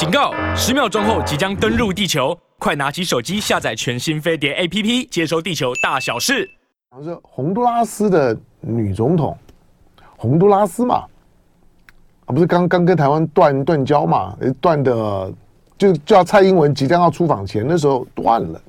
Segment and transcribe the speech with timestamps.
[0.00, 0.32] 警告！
[0.56, 6.48] 十秒钟后即将登陆地球，快拿起手机下载全新飞碟 APP，接收地球大小事。
[7.04, 9.36] 是洪都拉斯的女总统，
[10.16, 11.04] 洪都拉斯嘛，
[12.24, 14.34] 啊，不是刚刚跟台湾断断交嘛？
[14.58, 15.30] 断的
[15.76, 18.62] 就叫蔡英文即将要出访前的时候断了，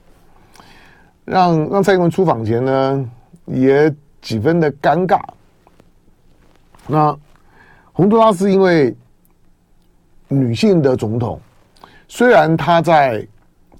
[1.23, 3.09] 让让蔡英文出访前呢
[3.45, 3.89] 也
[4.21, 5.21] 几分的尴尬。
[6.87, 7.17] 那
[7.93, 8.93] 洪都拉斯因为。
[10.31, 11.37] 女性的总统，
[12.07, 13.27] 虽然她在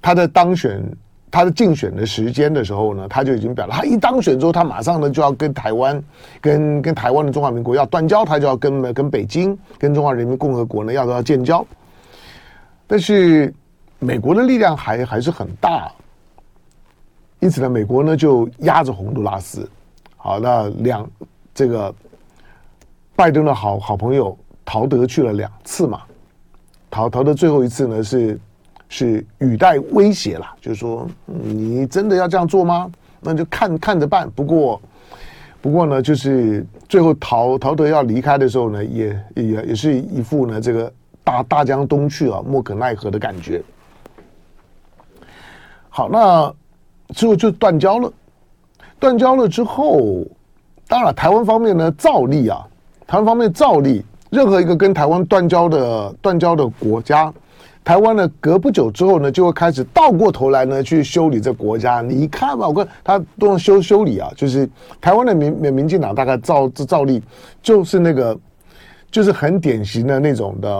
[0.02, 0.84] 她在当选
[1.30, 6.02] 她的竞选的时间的时候呢，她就已经表了，她一当选之后，她马上呢就要跟台湾、
[6.42, 11.66] 跟跟台湾的中华民国要断交，她就要跟跟北京、跟中华人民共和国呢要要建交。
[12.86, 13.52] 但是
[13.98, 15.90] 美国的力量还还是很大，
[17.40, 19.66] 因此呢，美国呢就压着洪都拉斯。
[20.18, 21.10] 好，那两
[21.54, 21.94] 这个
[23.16, 26.02] 拜登的好好朋友陶德去了两次嘛。
[26.92, 28.38] 逃逃的最后一次呢，是
[28.90, 32.92] 是语带威胁了，就是说，你真的要这样做吗？
[33.18, 34.30] 那就看看着办。
[34.32, 34.78] 不过，
[35.62, 40.92] 不过呢，就是最后逃逃德要离开的时候呢，也也也是一副呢这个
[41.24, 43.62] 大大江东去啊，莫可奈何的感觉。
[45.88, 46.54] 好，那
[47.14, 48.12] 之后就断交了。
[48.98, 50.26] 断交了之后，
[50.86, 52.68] 当然台湾方面呢，照例啊，
[53.06, 54.04] 台湾方面照例。
[54.32, 57.30] 任何一个跟台湾断交的断交的国家，
[57.84, 62.00] 台湾呢隔不久之后呢，就会开始倒过头来呢去修理这国家。
[62.00, 64.66] 你看吧，我看他都要修修理啊，就是
[65.02, 67.22] 台湾的民民民进党大概照照例，
[67.60, 68.34] 就是那个
[69.10, 70.70] 就是很典型的那种的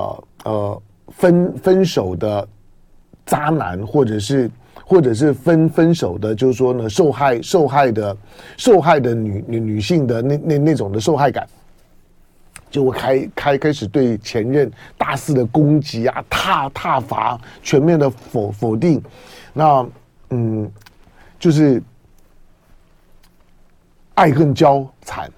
[0.45, 2.49] 呃分分手的
[3.27, 4.51] 渣男，或者是
[4.83, 8.17] 或者是分分手的，就是说呢受害受害的
[8.57, 11.47] 受害的女女女性的那那那种的受害感。
[12.73, 19.01] 就会开开开始对前任大肆的攻击啊，踏踏伐，全面的否否定。
[19.53, 19.87] 那
[20.31, 20.73] 嗯，
[21.39, 21.83] 就是
[24.15, 25.31] 爱恨交缠，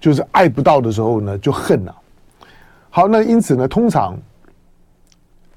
[0.00, 1.94] 就是爱不到的时候呢，就恨了。
[2.88, 4.16] 好，那因此呢，通常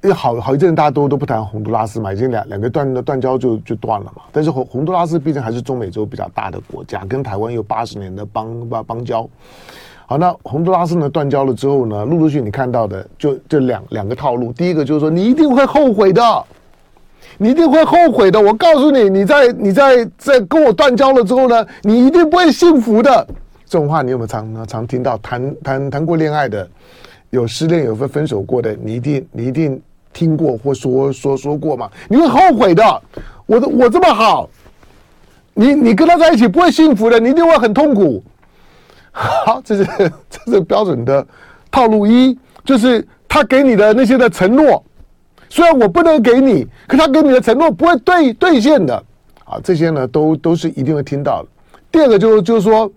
[0.03, 4.23] 因为好好一阵大家都都不谈洪都拉斯嘛，已经两两个断的断交就就断了嘛。
[4.33, 9.29] 但是洪洪都拉斯毕竟还是中美洲比较大的国家，跟台湾有八十年的邦邦邦交。
[10.11, 14.51] 好，那洪都拉斯呢断交了之后呢，陆陆续续你看到的就这两两个套路。
[14.51, 16.21] 第一个就是说，你一定会后悔的，
[17.37, 18.37] 你一定会后悔的。
[18.37, 23.25] 我告诉你，你在你在在跟我断交了之后呢，你一定不会幸福的。
[23.65, 25.17] 这种话你有没有常常听到？
[25.19, 26.69] 谈谈谈过恋爱的，
[27.29, 31.89] 有失恋有分分手过的，你一定你一定听过或说说说过吗？
[32.09, 33.01] 你会后悔的。
[33.45, 34.49] 我的我这么好，
[35.53, 38.21] 你你跟他在一起不会幸福的，你一定会很痛苦。
[39.11, 39.85] 好，这是
[40.29, 41.25] 这是标准的
[41.69, 44.83] 套路一，就是他给你的那些的承诺，
[45.49, 48.95] 虽然我不能给你，可他给你的承诺不会兑兑现的。
[49.43, 51.49] 啊，这些呢都都是一定会听到的。
[51.91, 52.89] 第二个就是就是说，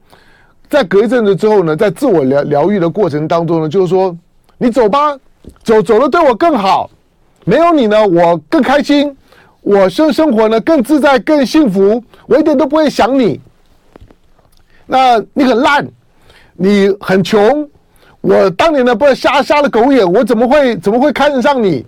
[0.71, 4.17] 在隔一阵子之后呢，在自我疗疗愈的过程当中呢，就是说
[4.57, 5.19] 你走吧，
[5.65, 6.89] 走走了对我更好，
[7.45, 9.17] 没有你呢我更开心，
[9.63, 13.41] 我生生活呢更自在更幸福，我一点都不会想你。
[14.87, 15.85] 那你很烂。
[16.57, 17.69] 你很穷，
[18.21, 21.85] 我当年呢不是瞎瞎了狗眼，我怎么会怎么会看得上你？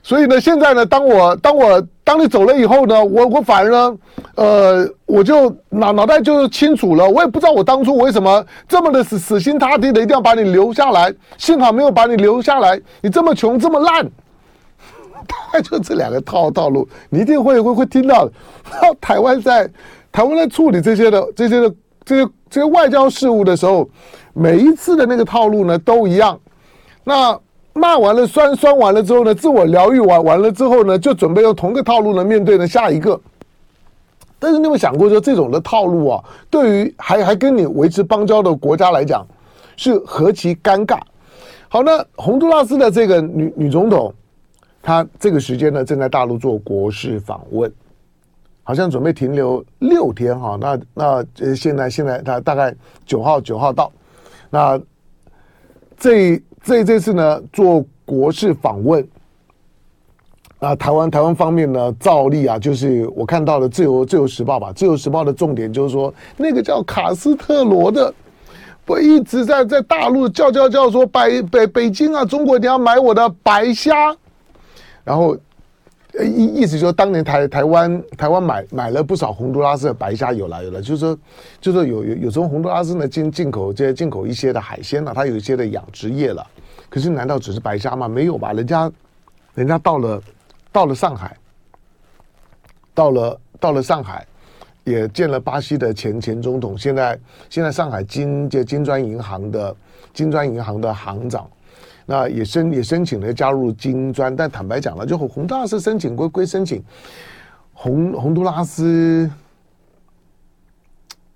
[0.00, 3.96] 所以呢，现在呢，当我当我当你走了以后呢，我我反而呢，
[4.36, 12.80] 呃，我就脑脑袋就清楚了，我也不知道我当初为什么这么的死死心塌地的一定要把你留下来，幸好没有把你留下来。
[13.02, 14.04] 你这么穷这么烂，
[15.26, 18.32] 大概就这两个套套路，你一定会会会听到的。
[19.00, 19.68] 台湾在
[20.12, 21.74] 台湾在处理这些的这些的。
[22.08, 23.86] 这个这个外交事务的时候，
[24.32, 26.40] 每一次的那个套路呢都一样。
[27.04, 27.38] 那
[27.74, 33.20] 骂完了、酸酸完了之后呢，自我疗愈完完了之后呢，就准备用同个套路呢面对呢下一个。
[34.38, 39.26] 但是你有没有想过，说这种的套路啊，对于还还跟你维持邦交的国家来讲，
[39.76, 40.98] 是何其尴尬。
[41.68, 44.14] 好，那洪都拉斯的这个女女总统，
[44.80, 47.70] 她这个时间呢正在大陆做国事访问。
[48.68, 52.74] 好像准备停留六天哈，那那呃现在现在他大概
[53.06, 53.90] 九号九号到，
[54.50, 54.78] 那
[55.96, 59.08] 这这这次呢做国事访问，
[60.58, 68.12] 啊台湾台湾方面呢照例啊，就是我看到的自由自由时报吧，自由时报的重点就是说那个叫卡斯特罗的，
[68.84, 74.14] 不一直在在大陆叫叫叫说北北北京啊，中国你要买我的白虾，
[75.04, 75.34] 然后。
[76.24, 81.18] 意意思说，当年台台湾台湾买买了不少洪都拉斯的白虾，有了有了，就是说，
[81.60, 86.44] 就是有有有时候洪都拉斯呢进进口这些进口一些的海鲜呢，它有一些的养殖业了。
[86.88, 88.08] 可是难道只是白虾吗？
[88.08, 88.90] 没有吧，人家
[89.54, 90.22] 人家到了
[90.72, 91.36] 到了上海，
[92.94, 94.26] 到了到了上海，
[94.84, 97.18] 也见了巴西的前前总统，现在
[97.50, 99.76] 现在上海金这金砖银行的
[100.12, 101.48] 金砖银行的行长，
[102.10, 106.82] 那也申也申请了加入金砖，但坦白讲了，就洪都拉斯申请归归申请，
[107.74, 109.30] 洪洪都拉斯。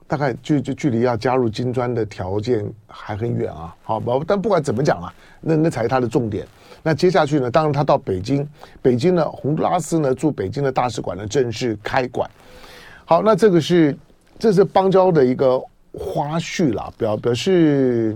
[0.07, 6.47] 大概距距距离要加入金砖的条件还很远啊，好吧，但不管怎么讲啊，那那才是他的重点。
[6.83, 8.47] 那接下去呢，当然他到北京，
[8.81, 12.31] 北京呢，洪都拉斯呢驻北京的大使馆呢正式开馆。
[13.05, 13.97] 好，那这个是
[14.39, 15.59] 这是邦交的一个
[15.95, 18.15] 花絮啦，表表示，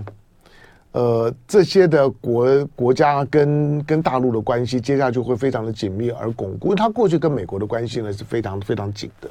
[0.93, 9.29] 呃，这些的国国家跟跟大陆的关系，接下去会非常的紧密而巩固，因为他过去跟美国的关系呢是非常非常紧的。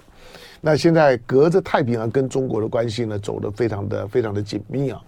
[0.60, 5.02] 那现在隔着太平洋跟中国的关系呢，走得非常的非常的紧密啊。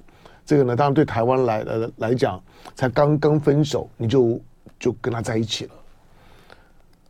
[0.45, 2.43] 这个呢，当然对台湾来呃来讲，
[2.75, 4.41] 才刚刚分手，你就
[4.81, 5.71] 就跟他在一起了，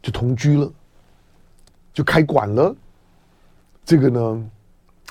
[0.02, 0.70] 就同居了，
[1.94, 2.75] 就开馆了。
[3.85, 4.50] 这个呢，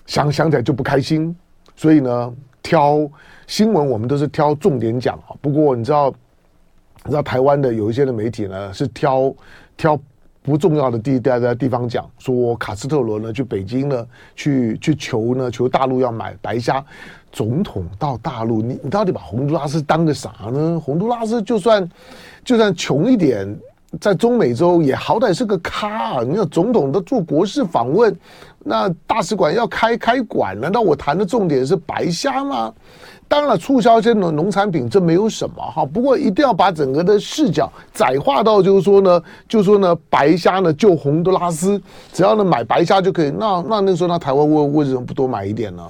[0.05, 1.35] 想想起来就不开心。
[1.75, 2.33] 所以呢，
[2.67, 3.09] 挑
[3.47, 5.31] 新闻我们都是挑重点讲啊。
[5.39, 6.13] 不过你知道，
[7.05, 9.33] 你知道台湾的有一些的媒体呢，是挑
[9.77, 9.97] 挑。
[10.43, 16.81] 不重要的地在在地方讲说，卡斯特罗呢去北京呢去去求呢求大陆要买白虾，
[17.33, 20.79] 总统到大陆，你你到底把洪都拉斯当个啥呢？
[20.79, 21.89] 洪都拉斯就算
[22.45, 23.45] 就算穷一点，
[23.99, 25.87] 在中美洲也好歹是个咖
[26.17, 28.15] 啊，你看总统都做国事访问，
[28.59, 32.73] 那大使馆要开开馆，难道我谈的重点是白虾吗？
[33.29, 41.81] 当然了，促销一些农产品这没有什么哈，不过一定要把整个的视角窄化到，就是说呢，就说呢，白虾呢就洪都拉斯，
[42.13, 43.29] 只要呢买白虾就可以。
[43.29, 45.85] 那那那时候那台湾为为什么不多买一点呢？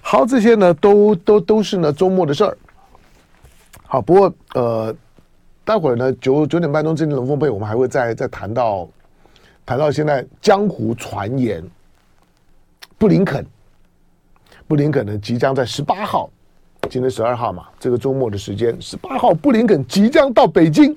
[0.00, 2.56] 好，这些呢都都都是呢周末的事儿。
[3.86, 4.94] 好，不过呃，
[5.64, 8.88] 待会儿呢九九点半钟，今天龙凤配我们还会再再谈到
[9.64, 11.62] 谈到现在江湖传言，
[12.98, 13.46] 布林肯。
[14.66, 16.30] 布林肯呢，即将在十八号，
[16.88, 20.96] 今天十二号嘛，这个周末的时间，十八号布林肯即将到北京。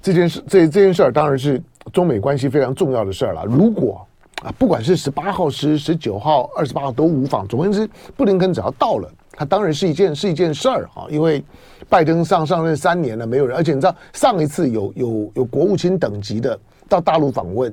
[0.00, 1.60] 这件事，这这件事儿当然是
[1.92, 3.44] 中美关系非常重要的事儿了。
[3.46, 4.06] 如果
[4.42, 7.48] 啊，不管是十八号、十十九号、二十八号都无妨。
[7.48, 11.06] 总而言之，布林肯只要到了，他当然是一件是一件事儿啊。
[11.08, 11.44] 因为
[11.88, 16.58] 拜登上上任三年了，没有人，而且你知道，上一次有有有国务卿等级的
[16.88, 17.72] 到大陆访问。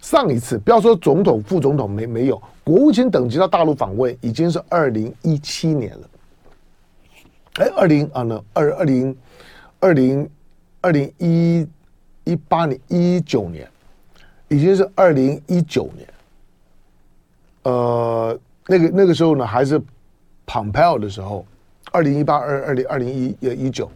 [0.00, 6.08] 上一次不要说总统、副总统没没有，国务卿等级到大陆访问已经是二零一七年了。
[7.54, 9.16] 哎，二零啊，那二二零
[9.80, 10.30] 二零
[10.80, 11.66] 二零一
[12.24, 13.68] 一八年一九年，
[14.48, 16.08] 已经是二零一九年。
[17.64, 18.38] 呃，
[18.68, 19.78] 那个那个时候呢，还是
[20.50, 21.46] Pompeo 的时候，
[21.92, 23.88] 二零一八二二零二零一一九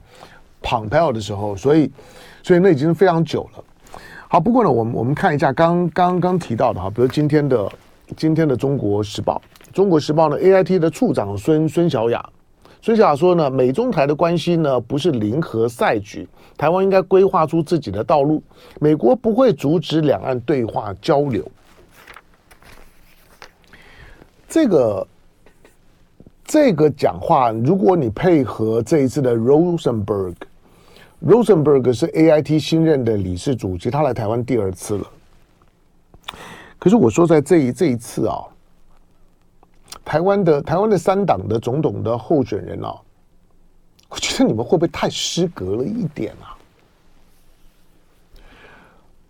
[0.62, 1.91] Pompeo 的时候，所以
[2.45, 3.65] 所以那已经非常久了。
[4.29, 7.69] 好，不过呢，我们我们看一下刚刚刚提到的哈，比如今天的
[8.17, 9.43] 今天的《中国时报》，
[9.75, 12.25] 《中国时报》呢，AIT 的处长孙孙晓雅，
[12.81, 18.41] 孙晓雅说呢，美中台的关系呢不是零和赛局，台湾应该规划出自己的道路，
[18.79, 21.45] 美国不会阻止两岸对话交流。
[24.49, 25.05] 这个
[26.44, 30.35] 这个讲话，如果你配合这一次的 Rosenberg。
[31.25, 35.11] Rosenberg 是 AIT 新任的理事主席，他来台湾第二次了。
[36.78, 38.45] 可是我说，在这一这一次啊，
[40.04, 42.95] 台湾的台湾的三党的总统的候选人啊，
[44.11, 46.52] 我觉得你们会不会太失格了一点啊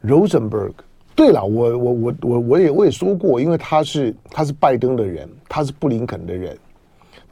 [0.02, 0.72] ？Rosenberg，
[1.14, 6.58] 对了，我我我我我也我也说过，因为他是他是拜登的人，他是布林肯的人，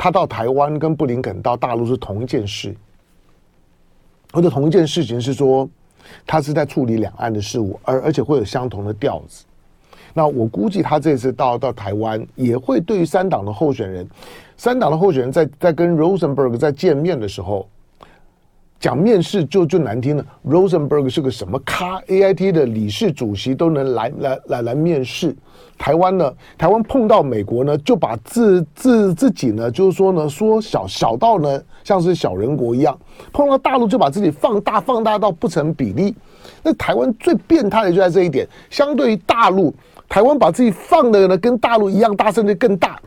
[0.02, 2.74] 他到台湾跟布林肯到大陆是同一件事。
[4.32, 5.68] 或者同一件事情是说，
[6.26, 9.44] 他是在处理两岸的事务，而而且会有相同的调子。
[10.12, 14.04] 那我估计他这次到到台湾，也会对于三党的候选人，
[14.56, 17.68] 三党的候选人在在跟 Rosenberg 在见面的时候。
[18.82, 25.32] 讲面试就就难听了，Rosenberg 是个什么咖？AIT 的理事主席都能来来来来面试，
[25.78, 26.34] 台湾呢？
[26.58, 32.92] 台湾碰到美国呢，就把自自自己呢，就是说呢，缩小小到呢，像是小人国一样；
[33.32, 36.12] 碰到大陆就把自己放大放大到不成比例。
[36.60, 39.72] 那台湾最变态的就在这一点，相对于大陆，
[40.08, 43.00] 台湾把自己放的呢，跟大陆一样大，甚至更大。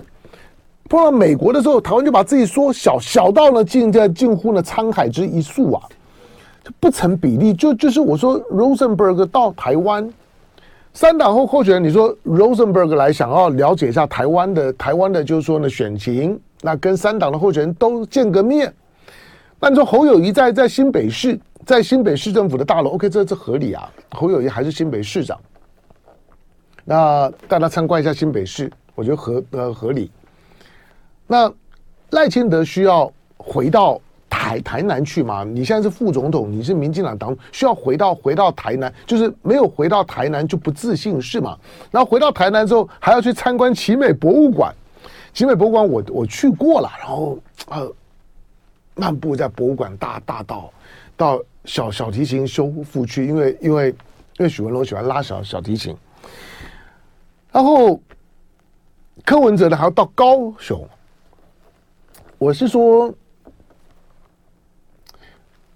[0.87, 5.81] 碰到美国的时候，台湾就把自己缩小，小到呢近在近乎呢沧海之一粟啊，
[6.79, 7.53] 不成比例。
[7.53, 10.07] 就就是我说，Rosenberg 到台湾，
[10.93, 18.71] 三党候候选人，你说 Rosenberg 来想要了解一下台湾的台湾的，就是说呢选情，那跟三党的候选人都见个面。
[19.59, 23.91] 那你说侯友谊在在新北市在新北市政府的大楼，OK，这这合理啊。
[24.11, 25.35] 侯友谊还是新北市长，
[26.83, 30.11] 那带他参观一下新北市，我觉得合呃合理。
[31.27, 31.51] 那
[32.11, 35.43] 赖清德需要回到台台南去吗？
[35.43, 41.57] 你现在是副总统，你是民进党党，需要回到回到台南，就是没有回到台南就不自信是吗？
[41.89, 44.73] 然后回到台南之后，还要去参观奇美博物馆。
[45.33, 47.37] 奇美博物馆我我去过了，然后
[47.69, 47.91] 呃，
[48.95, 50.71] 漫步在博物馆大大道，
[51.17, 53.89] 到小小提琴修复区，因为因为
[54.37, 55.95] 因为许文龙喜欢拉小小提琴，
[57.51, 57.99] 然后
[59.25, 60.87] 柯文哲呢还要到高雄，
[62.37, 63.13] 我是说，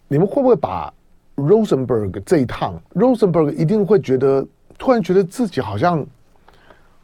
[0.07, 0.93] 你们会不会把
[1.35, 4.45] Rosenberg 这一趟，Rosenberg 一定会觉得
[4.77, 6.05] 突然觉得自己好像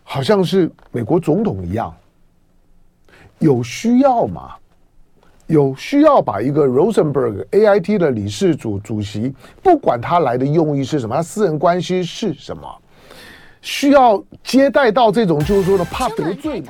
[0.03, 1.95] 好像是美国总统一样。
[3.39, 4.55] 有需要吗？
[5.47, 12.67] 有需要把一个 Rosenberg AIT 的理事主主席，不管他来的用意是什么，他私人关系是什么，
[13.61, 16.63] 需要接待到这种就是说的怕得罪？